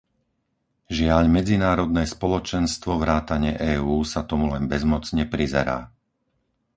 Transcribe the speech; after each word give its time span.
Žiaľ 0.97 1.23
medzinárodné 1.37 2.03
spoločenstvo 2.15 2.91
vrátane 3.03 3.51
EÚ 3.77 3.97
sa 4.13 4.21
tomu 4.29 4.45
len 4.53 4.63
bezmocne 4.73 5.23
prizerá. 5.33 5.79